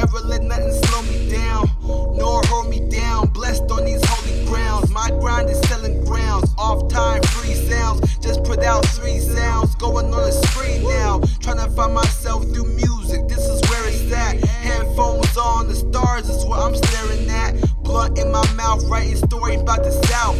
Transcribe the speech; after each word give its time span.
ever 0.00 0.20
let 0.20 0.42
nothing 0.42 0.72
slow 0.84 1.02
me 1.02 1.30
down, 1.30 1.68
nor 2.16 2.42
hold 2.46 2.68
me 2.68 2.80
down. 2.88 3.28
Blessed 3.28 3.70
on 3.70 3.84
these 3.84 4.02
holy 4.04 4.44
grounds. 4.46 4.90
My 4.90 5.08
grind 5.20 5.48
is 5.50 5.60
selling 5.68 6.04
grounds. 6.04 6.50
Off 6.58 6.88
time, 6.90 7.22
free 7.22 7.54
sounds. 7.54 8.00
Just 8.18 8.42
put 8.44 8.60
out 8.60 8.84
three 8.86 9.18
sounds. 9.18 9.74
Going 9.76 10.12
on 10.12 10.28
a 10.28 10.32
spree 10.32 10.78
now. 10.78 11.20
Trying 11.40 11.58
to 11.58 11.70
find 11.70 11.94
myself 11.94 12.44
through 12.52 12.68
music. 12.74 13.28
This 13.28 13.46
is 13.46 13.60
where 13.68 13.88
it's 13.88 14.12
at. 14.12 14.42
Headphones 14.44 15.36
on, 15.36 15.68
the 15.68 15.74
stars 15.74 16.28
is 16.28 16.44
what 16.44 16.60
I'm 16.60 16.74
staring 16.74 17.28
at. 17.30 17.54
Blunt 17.82 18.18
in 18.18 18.30
my 18.30 18.46
mouth, 18.54 18.84
writing 18.84 19.16
story 19.16 19.56
about 19.56 19.82
the 19.84 19.92
South. 20.06 20.36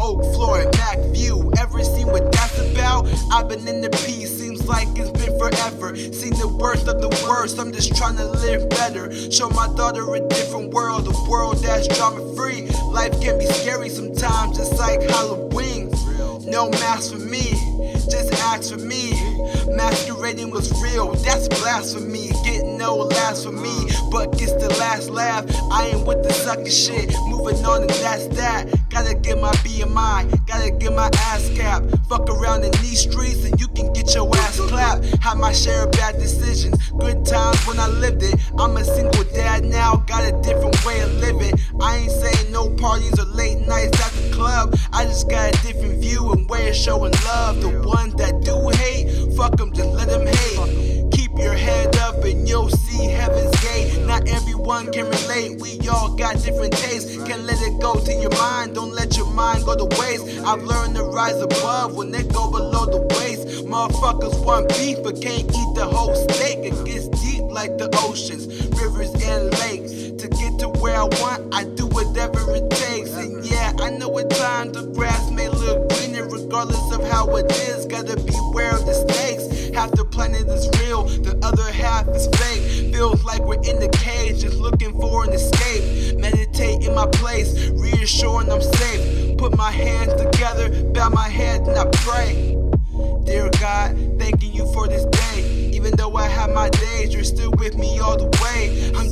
Oak 0.00 0.22
floor 0.34 0.60
and 0.60 0.76
Mac 0.78 0.98
view. 1.12 1.52
Ever 1.58 1.84
seen 1.84 2.06
what 2.06 2.32
that's 2.32 2.58
about? 2.58 3.06
I've 3.30 3.48
been 3.48 3.66
in 3.68 3.80
the 3.80 3.90
Seen 5.96 6.34
the 6.38 6.48
worst 6.48 6.88
of 6.88 7.00
the 7.00 7.08
worst, 7.28 7.58
I'm 7.58 7.72
just 7.72 7.96
trying 7.96 8.16
to 8.16 8.26
live 8.26 8.68
better. 8.68 9.12
Show 9.30 9.50
my 9.50 9.66
daughter 9.74 10.14
a 10.14 10.20
different 10.28 10.72
world, 10.72 11.06
a 11.06 11.30
world 11.30 11.62
that's 11.62 11.88
drama 11.88 12.34
free. 12.34 12.68
Life 12.90 13.20
can 13.20 13.38
be 13.38 13.46
scary 13.46 13.88
sometimes, 13.88 14.56
just 14.56 14.78
like 14.78 15.02
Halloween. 15.02 15.49
No 16.60 16.68
mask 16.72 17.14
for 17.14 17.18
me, 17.18 17.52
just 18.10 18.34
ask 18.34 18.70
for 18.70 18.76
me. 18.76 19.14
Masquerading 19.74 20.50
was 20.50 20.70
real, 20.82 21.14
that's 21.14 21.48
blasphemy. 21.48 22.28
Getting 22.44 22.76
no 22.76 22.96
last 22.96 23.46
for 23.46 23.52
me, 23.52 23.88
but 24.12 24.36
gets 24.36 24.52
the 24.52 24.68
last 24.78 25.08
laugh. 25.08 25.46
I 25.72 25.86
ain't 25.86 26.06
with 26.06 26.22
the 26.22 26.30
sucker 26.34 26.68
shit, 26.68 27.14
moving 27.28 27.64
on 27.64 27.80
and 27.80 27.90
that's 28.04 28.26
that. 28.36 28.66
Gotta 28.90 29.14
get 29.14 29.40
my 29.40 29.52
BMI, 29.64 30.46
gotta 30.46 30.70
get 30.72 30.92
my 30.92 31.08
ass 31.32 31.48
cap. 31.56 31.82
Fuck 32.10 32.28
around 32.28 32.62
in 32.62 32.72
these 32.82 33.00
streets 33.08 33.42
and 33.46 33.58
you 33.58 33.68
can 33.68 33.90
get 33.94 34.14
your 34.14 34.28
ass 34.36 34.60
clapped. 34.60 35.06
Had 35.22 35.38
my 35.38 35.54
share 35.54 35.84
of 35.84 35.92
bad 35.92 36.18
decisions, 36.18 36.76
good 36.90 37.24
times 37.24 37.56
when 37.66 37.80
I 37.80 37.88
lived 37.88 38.22
it. 38.22 38.38
I'm 38.58 38.76
a 38.76 38.84
single 38.84 39.24
dad 39.32 39.64
now, 39.64 39.96
got 40.06 40.28
a 40.28 40.32
different 40.42 40.76
way 40.84 41.00
of 41.00 41.10
living. 41.14 41.54
I 41.80 41.96
ain't 41.96 42.12
saying 42.12 42.52
no 42.52 42.68
parties 42.68 43.18
or 43.18 43.24
late 43.24 43.66
nights. 43.66 43.96
I 45.00 45.06
just 45.06 45.30
got 45.30 45.48
a 45.48 45.62
different 45.62 45.98
view 46.02 46.30
and 46.32 46.46
way 46.50 46.68
of 46.68 46.76
showing 46.76 47.12
love. 47.24 47.62
The 47.62 47.70
ones 47.88 48.12
that 48.16 48.42
do 48.44 48.68
hate, 48.68 49.32
fuck 49.34 49.56
them, 49.56 49.72
just 49.72 49.88
let 49.92 50.08
them 50.08 50.26
hate. 50.26 51.10
Keep 51.10 51.38
your 51.38 51.54
head 51.54 51.96
up 51.96 52.22
and 52.22 52.46
you'll 52.46 52.68
see 52.68 53.06
heaven's 53.06 53.58
gate. 53.62 53.98
Not 54.04 54.28
everyone 54.28 54.92
can 54.92 55.06
relate, 55.06 55.58
we 55.58 55.88
all 55.88 56.14
got 56.14 56.42
different 56.42 56.74
tastes. 56.74 57.16
Can't 57.26 57.44
let 57.44 57.62
it 57.62 57.80
go 57.80 57.94
to 57.98 58.12
your 58.12 58.30
mind, 58.32 58.74
don't 58.74 58.92
let 58.92 59.16
your 59.16 59.24
mind 59.32 59.64
go 59.64 59.74
to 59.74 59.86
waste. 59.98 60.26
I've 60.44 60.64
learned 60.64 60.96
to 60.96 61.04
rise 61.04 61.40
above 61.40 61.94
when 61.94 62.10
they 62.10 62.22
go 62.24 62.50
below 62.50 62.84
the 62.84 63.00
waist. 63.16 63.64
Motherfuckers 63.64 64.44
want 64.44 64.68
beef 64.68 65.02
but 65.02 65.22
can't 65.22 65.48
eat 65.48 65.74
the 65.76 65.86
whole 65.90 66.14
steak. 66.14 66.58
It 66.58 66.76
gets 66.84 67.08
deep 67.24 67.44
like 67.44 67.78
the 67.78 67.88
oceans, 68.02 68.48
rivers, 68.76 69.14
and 69.24 69.50
lakes. 69.60 69.92
To 70.20 70.28
get 70.28 70.58
to 70.58 70.68
where 70.68 70.96
I 70.96 71.04
want, 71.04 71.54
I 71.54 71.64
do 71.64 71.86
whatever 71.86 72.54
it 72.54 72.69
regardless 76.60 76.94
of 76.94 77.10
how 77.10 77.36
it 77.36 77.50
is. 77.52 77.86
Gotta 77.86 78.16
beware 78.16 78.74
of 78.74 78.84
the 78.84 78.92
snakes. 78.92 79.74
Half 79.74 79.92
the 79.92 80.04
planet 80.04 80.46
is 80.48 80.68
real, 80.80 81.04
the 81.04 81.38
other 81.42 81.70
half 81.72 82.06
is 82.08 82.26
fake. 82.36 82.92
Feels 82.92 83.24
like 83.24 83.40
we're 83.42 83.62
in 83.62 83.78
the 83.80 83.88
cage, 83.88 84.42
just 84.42 84.58
looking 84.58 84.92
for 84.92 85.24
an 85.24 85.32
escape. 85.32 86.18
Meditate 86.18 86.86
in 86.86 86.94
my 86.94 87.06
place, 87.06 87.70
reassuring 87.70 88.50
I'm 88.50 88.60
safe. 88.60 89.38
Put 89.38 89.56
my 89.56 89.70
hands 89.70 90.12
together, 90.20 90.84
bow 90.92 91.08
my 91.08 91.28
head, 91.28 91.62
and 91.62 91.78
I 91.78 91.86
pray. 91.92 92.56
Dear 93.24 93.48
God, 93.58 93.96
thanking 94.18 94.52
you 94.52 94.70
for 94.74 94.86
this 94.86 95.04
day. 95.06 95.70
Even 95.72 95.96
though 95.96 96.14
I 96.14 96.28
have 96.28 96.50
my 96.50 96.68
days, 96.68 97.14
you're 97.14 97.24
still 97.24 97.52
with 97.52 97.78
me 97.78 97.98
all 98.00 98.18
the 98.18 98.28
way. 98.42 98.92
I'm 98.96 99.08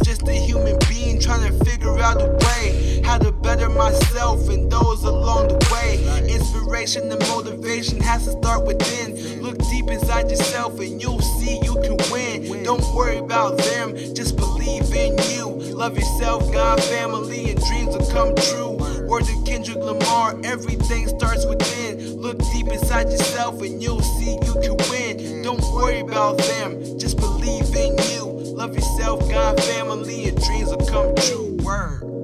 Inspiration 6.78 7.10
and 7.10 7.28
motivation 7.28 8.00
has 8.02 8.24
to 8.26 8.30
start 8.30 8.64
within. 8.64 9.42
Look 9.42 9.58
deep 9.68 9.88
inside 9.88 10.30
yourself 10.30 10.78
and 10.78 11.02
you'll 11.02 11.20
see 11.20 11.58
you 11.64 11.74
can 11.82 11.96
win. 12.12 12.62
Don't 12.62 12.94
worry 12.94 13.16
about 13.16 13.58
them, 13.58 13.96
just 14.14 14.36
believe 14.36 14.84
in 14.94 15.18
you. 15.30 15.48
Love 15.74 15.96
yourself, 15.96 16.52
God, 16.52 16.80
family, 16.84 17.50
and 17.50 17.60
dreams 17.64 17.96
will 17.96 18.08
come 18.12 18.32
true. 18.36 18.76
Word 19.08 19.24
to 19.24 19.42
Kendrick 19.44 19.78
Lamar, 19.78 20.38
everything 20.44 21.08
starts 21.08 21.44
within. 21.46 22.16
Look 22.16 22.38
deep 22.52 22.68
inside 22.68 23.10
yourself 23.10 23.60
and 23.60 23.82
you'll 23.82 24.00
see 24.00 24.34
you 24.34 24.54
can 24.62 24.76
win. 24.88 25.42
Don't 25.42 25.60
worry 25.74 25.98
about 25.98 26.38
them, 26.38 26.80
just 26.96 27.16
believe 27.16 27.74
in 27.74 27.98
you. 28.12 28.22
Love 28.54 28.76
yourself, 28.76 29.28
God, 29.28 29.60
family, 29.64 30.28
and 30.28 30.40
dreams 30.44 30.68
will 30.68 30.86
come 30.86 31.12
true. 31.16 31.56
Word. 31.64 32.17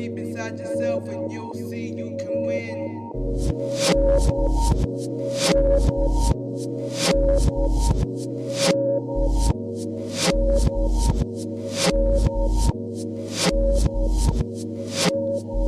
Deep 0.00 0.16
inside 0.16 0.58
yourself 0.58 1.06
and 1.08 1.30
you'll 1.30 1.52
see 1.52 1.92
you 1.92 2.16
can 2.18 2.46
win. 2.46 2.96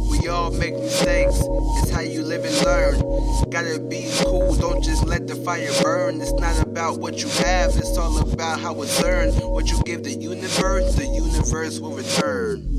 We 0.08 0.28
all 0.28 0.50
make 0.52 0.72
mistakes, 0.76 1.42
it's 1.76 1.90
how 1.90 2.00
you 2.00 2.22
live 2.22 2.46
and 2.46 2.64
learn. 2.64 3.50
Gotta 3.50 3.80
be 3.80 4.10
cool, 4.22 4.54
don't 4.54 4.82
just 4.82 5.04
let 5.04 5.26
the 5.26 5.36
fire 5.44 5.68
burn. 5.82 6.22
It's 6.22 6.32
not 6.32 6.58
about 6.62 7.00
what 7.00 7.22
you 7.22 7.28
have, 7.44 7.76
it's 7.76 7.98
all 7.98 8.18
about 8.32 8.60
how 8.60 8.80
it's 8.80 9.02
earned. 9.02 9.34
What 9.42 9.70
you 9.70 9.82
give 9.82 10.04
the 10.04 10.14
universe, 10.14 10.94
the 10.94 11.04
universe 11.04 11.80
will 11.80 11.94
return. 11.94 12.72